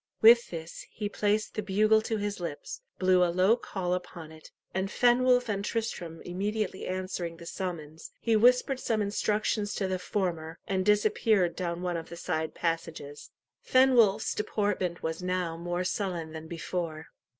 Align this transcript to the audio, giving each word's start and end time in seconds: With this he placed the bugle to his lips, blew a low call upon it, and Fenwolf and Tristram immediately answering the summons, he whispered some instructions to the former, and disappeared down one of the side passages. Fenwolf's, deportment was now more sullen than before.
With 0.19 0.49
this 0.49 0.87
he 0.89 1.09
placed 1.09 1.53
the 1.53 1.61
bugle 1.61 2.01
to 2.01 2.17
his 2.17 2.39
lips, 2.39 2.81
blew 2.97 3.23
a 3.23 3.29
low 3.29 3.55
call 3.55 3.93
upon 3.93 4.31
it, 4.31 4.49
and 4.73 4.89
Fenwolf 4.89 5.47
and 5.47 5.63
Tristram 5.63 6.23
immediately 6.23 6.87
answering 6.87 7.37
the 7.37 7.45
summons, 7.45 8.11
he 8.19 8.35
whispered 8.35 8.79
some 8.79 9.03
instructions 9.03 9.75
to 9.75 9.87
the 9.87 9.99
former, 9.99 10.57
and 10.67 10.83
disappeared 10.83 11.55
down 11.55 11.83
one 11.83 11.97
of 11.97 12.09
the 12.09 12.17
side 12.17 12.55
passages. 12.55 13.29
Fenwolf's, 13.63 14.33
deportment 14.33 15.03
was 15.03 15.21
now 15.21 15.55
more 15.55 15.83
sullen 15.83 16.31
than 16.33 16.47
before. 16.47 17.09